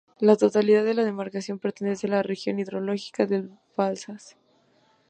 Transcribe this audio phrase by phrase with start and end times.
[0.19, 4.35] La totalidad de la demarcación pertenece a la región hidrológica del Balsas.